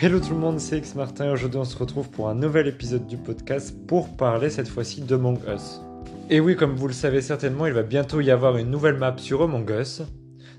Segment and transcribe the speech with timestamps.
[0.00, 2.68] Hello tout le monde, c'est X Martin et aujourd'hui on se retrouve pour un nouvel
[2.68, 5.80] épisode du podcast pour parler cette fois-ci de Among Us.
[6.30, 9.16] Et oui, comme vous le savez certainement, il va bientôt y avoir une nouvelle map
[9.16, 10.02] sur Among Us.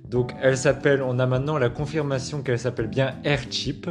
[0.09, 3.87] Donc elle s'appelle, on a maintenant la confirmation qu'elle s'appelle bien Airchip.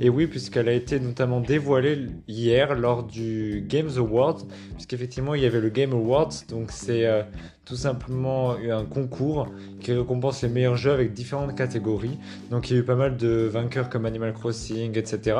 [0.00, 4.42] Et oui, puisqu'elle a été notamment dévoilée hier lors du Games Awards,
[4.74, 7.22] puisqu'effectivement il y avait le Game Awards, donc c'est euh,
[7.64, 9.46] tout simplement un concours
[9.80, 12.18] qui récompense les meilleurs jeux avec différentes catégories.
[12.50, 15.38] Donc il y a eu pas mal de vainqueurs comme Animal Crossing, etc.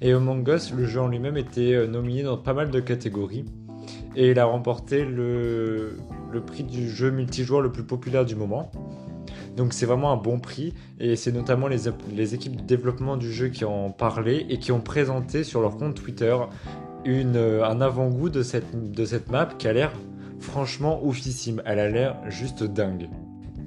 [0.00, 3.44] Et Among Us, le jeu en lui-même était euh, nominé dans pas mal de catégories.
[4.14, 5.98] Et il a remporté le,
[6.32, 8.70] le prix du jeu multijoueur le plus populaire du moment.
[9.56, 11.78] Donc c'est vraiment un bon prix et c'est notamment les,
[12.14, 15.78] les, équipes de développement du jeu qui ont parlé et qui ont présenté sur leur
[15.78, 16.36] compte Twitter
[17.04, 19.92] une, euh, un avant-goût de cette, de cette map qui a l'air
[20.40, 21.62] franchement oufissime.
[21.64, 23.08] Elle a l'air juste dingue.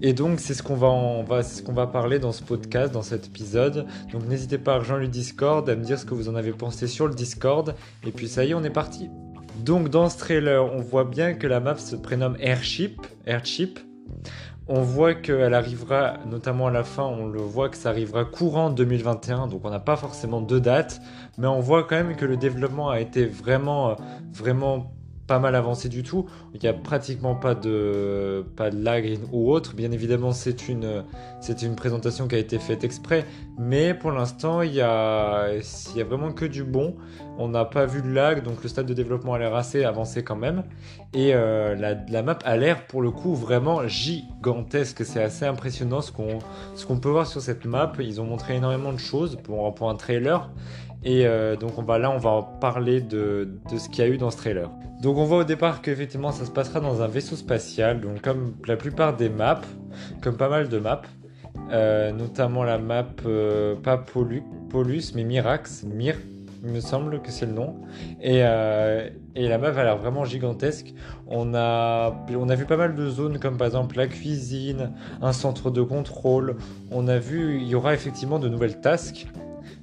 [0.02, 3.28] Et donc c'est ce qu'on va, va, ce va parler dans ce podcast, dans cet
[3.28, 3.86] épisode.
[4.14, 6.52] Donc n'hésitez pas à rejoindre le Discord, à me dire ce que vous en avez
[6.52, 7.76] pensé sur le Discord.
[8.06, 9.10] Et puis ça y est, on est parti.
[9.66, 13.02] Donc dans ce trailer, on voit bien que la map se prénomme Airship.
[13.26, 13.80] Airship.
[14.72, 18.70] On voit qu'elle arrivera, notamment à la fin, on le voit que ça arrivera courant
[18.70, 21.02] 2021, donc on n'a pas forcément de date,
[21.40, 23.96] mais on voit quand même que le développement a été vraiment,
[24.32, 24.92] vraiment
[25.30, 26.26] pas mal avancé du tout.
[26.56, 29.76] Il n'y a pratiquement pas de, pas de lag ou autre.
[29.76, 31.04] Bien évidemment, c'est une,
[31.40, 33.26] c'est une présentation qui a été faite exprès.
[33.60, 35.50] Mais pour l'instant, il y a,
[35.96, 36.96] y a vraiment que du bon.
[37.38, 40.24] On n'a pas vu de lag, donc le stade de développement a l'air assez avancé
[40.24, 40.64] quand même.
[41.14, 45.06] Et euh, la, la, map a l'air pour le coup vraiment gigantesque.
[45.06, 46.40] C'est assez impressionnant ce qu'on,
[46.74, 47.94] ce qu'on peut voir sur cette map.
[48.00, 50.50] Ils ont montré énormément de choses pour, pour un trailer.
[51.04, 54.10] Et euh, donc on va, là, on va parler de, de ce qu'il y a
[54.10, 54.72] eu dans ce trailer.
[55.02, 58.56] Donc on voit au départ qu'effectivement ça se passera dans un vaisseau spatial, donc comme
[58.68, 59.62] la plupart des maps,
[60.22, 61.02] comme pas mal de maps,
[61.72, 66.16] euh, notamment la map euh, pas Polus mais Mirax, Mir,
[66.66, 67.78] il me semble que c'est le nom.
[68.22, 70.94] Et, et, la map a l'air vraiment gigantesque.
[71.28, 75.32] On a, on a vu pas mal de zones comme par exemple la cuisine, un
[75.32, 76.58] centre de contrôle.
[76.92, 79.28] On a vu, il y aura effectivement de nouvelles tasks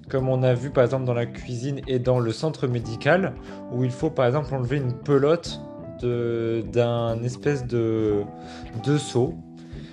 [0.09, 3.35] comme on a vu par exemple dans la cuisine et dans le centre médical,
[3.73, 5.61] où il faut par exemple enlever une pelote
[6.03, 8.23] d'un espèce de,
[8.85, 9.35] de seau.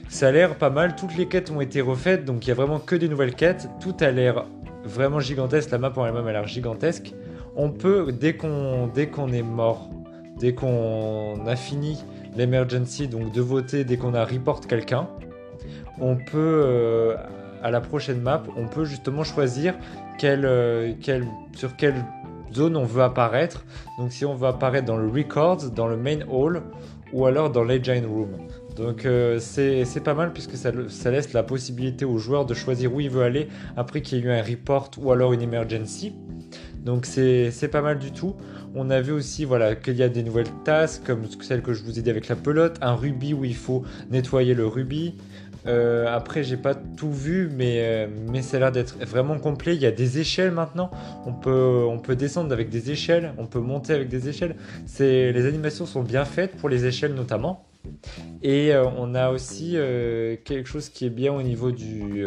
[0.10, 2.56] Ça a l'air pas mal, toutes les quêtes ont été refaites, donc il y a
[2.56, 4.46] vraiment que des nouvelles quêtes, tout a l'air
[4.84, 7.14] vraiment gigantesque, la map en elle-même a l'air gigantesque.
[7.56, 9.90] On peut, dès qu'on qu'on est mort,
[10.38, 12.04] dès qu'on a fini
[12.36, 15.08] l'emergency, donc de voter dès qu'on a report quelqu'un,
[16.00, 16.62] on peut...
[16.66, 17.16] Euh,
[17.64, 19.76] à la prochaine map, on peut justement choisir
[20.24, 20.94] euh,
[21.56, 21.96] sur quelle
[22.54, 23.66] zone on veut apparaître.
[23.98, 26.62] Donc si on veut apparaître dans le records, dans le main hall
[27.12, 28.30] ou alors dans l'agent room.
[28.76, 32.94] Donc euh, c'est pas mal puisque ça, ça, laisse la possibilité au joueur de choisir
[32.94, 33.48] où il veut aller
[33.78, 36.14] après qu'il y ait eu un report ou alors une emergency.
[36.84, 38.36] Donc c'est pas mal du tout.
[38.76, 41.84] On a vu aussi voilà, qu'il y a des nouvelles tasses comme celle que je
[41.84, 45.16] vous ai dit avec la pelote, un rubis où il faut nettoyer le rubis,
[45.66, 49.76] euh, après, j'ai pas tout vu, mais, euh, mais ça a l'air d'être vraiment complet.
[49.76, 50.92] Il y a des échelles maintenant.
[51.26, 54.56] On peut, on peut descendre avec des échelles, on peut monter avec des échelles.
[55.00, 57.66] Les animations sont bien faites pour les échelles notamment.
[58.42, 59.74] Et euh, on a aussi
[60.44, 62.26] quelque chose qui est bien au niveau du,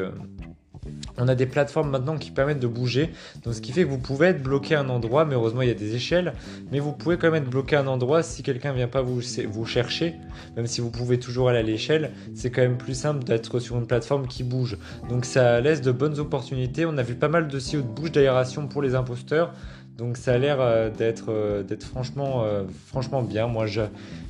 [1.18, 3.10] on a des plateformes maintenant qui permettent de bouger,
[3.44, 5.68] donc ce qui fait que vous pouvez être bloqué à un endroit, mais heureusement il
[5.68, 6.32] y a des échelles,
[6.72, 9.20] mais vous pouvez quand même être bloqué à un endroit si quelqu'un vient pas vous,
[9.64, 10.14] chercher,
[10.56, 13.76] même si vous pouvez toujours aller à l'échelle, c'est quand même plus simple d'être sur
[13.76, 14.78] une plateforme qui bouge.
[15.08, 16.86] Donc ça laisse de bonnes opportunités.
[16.86, 19.52] On a vu pas mal de sites de bouche d'aération pour les imposteurs,
[19.96, 23.46] donc ça a l'air euh, d'être euh, euh, franchement bien.
[23.46, 23.66] Moi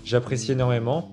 [0.05, 1.11] j'apprécie énormément.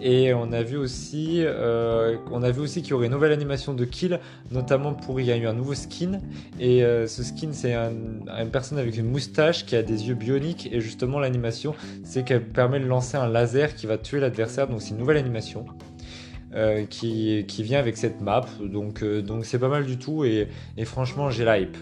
[0.00, 3.32] Et on a vu aussi, euh, on a vu aussi qu'il y aurait une nouvelle
[3.32, 4.20] animation de kill,
[4.52, 6.20] notamment pour il y a eu un nouveau skin.
[6.60, 10.68] Et euh, ce skin, c'est une personne avec une moustache qui a des yeux bioniques.
[10.72, 14.68] Et justement, l'animation, c'est qu'elle permet de lancer un laser qui va tuer l'adversaire.
[14.68, 15.66] Donc c'est une nouvelle animation.
[16.54, 19.04] Euh, qui, vient avec cette map donc
[19.42, 20.48] c'est pas mal du tout et,
[20.78, 21.76] et franchement j'ai la hype.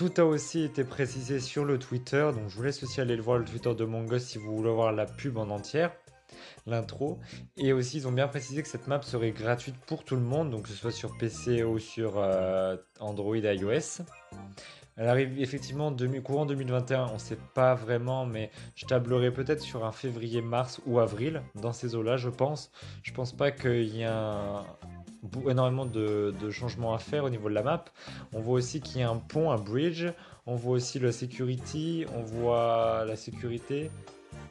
[0.00, 3.22] Tout a aussi été précisé sur le Twitter, donc je vous laisse aussi aller le
[3.22, 5.92] voir le Twitter de Mongos si vous voulez voir la pub en entière,
[6.66, 7.18] l'intro.
[7.58, 10.48] Et aussi, ils ont bien précisé que cette map serait gratuite pour tout le monde,
[10.48, 14.02] donc que ce soit sur PC ou sur euh, Android iOS.
[14.96, 15.94] Elle arrive effectivement
[16.24, 20.80] courant 2021, on ne sait pas vraiment, mais je tablerai peut-être sur un février, mars
[20.86, 22.72] ou avril, dans ces eaux-là, je pense.
[23.02, 24.64] Je pense pas qu'il y ait un,
[25.48, 27.84] énormément de, changements à faire au niveau de la map.
[28.32, 30.06] On voit aussi qu'il y a un pont, un bridge.
[30.46, 33.90] On voit aussi la security, on voit la sécurité.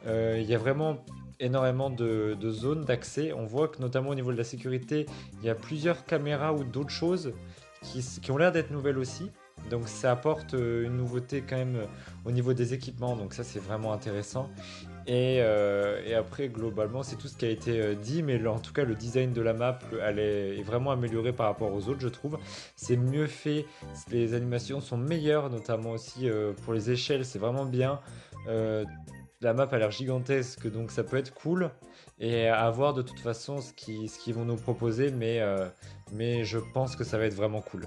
[0.06, 1.04] Euh, il y a vraiment
[1.40, 3.32] énormément de, zones d'accès.
[3.32, 5.06] On voit que notamment au niveau de la sécurité,
[5.40, 7.32] il y a plusieurs caméras ou d'autres choses
[7.82, 9.30] qui, ont l'air d'être nouvelles aussi.
[9.68, 11.86] Donc ça apporte euh, une nouveauté quand même euh,
[12.24, 14.48] au niveau des équipements, donc ça c'est vraiment intéressant.
[15.12, 15.42] Et,
[16.14, 19.32] après globalement c'est tout ce qui a été dit, mais en tout cas le design
[19.32, 22.38] de la map elle est, vraiment amélioré par rapport aux autres je trouve.
[22.76, 23.66] C'est mieux fait,
[24.10, 26.28] les animations sont meilleures, notamment aussi
[26.62, 28.00] pour les échelles, c'est vraiment bien.
[29.42, 31.70] La map a l'air gigantesque, donc ça peut être cool.
[32.18, 35.66] Et à voir de toute façon ce qu'ils vont nous proposer, mais, euh,
[36.12, 37.86] mais je pense que ça va être vraiment cool.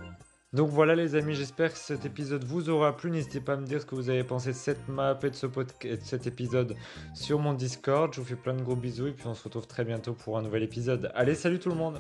[0.54, 3.10] Donc voilà les amis, j'espère que cet épisode vous aura plu.
[3.10, 5.36] N'hésitez pas à me dire ce que vous avez pensé de cette map et de,
[5.36, 5.48] ce
[5.82, 6.76] et de cet épisode
[7.16, 8.14] sur mon Discord.
[8.14, 10.38] Je vous fais plein de gros bisous et puis on se retrouve très bientôt pour
[10.38, 11.12] un nouvel épisode.
[11.16, 12.00] Allez, salut tout le monde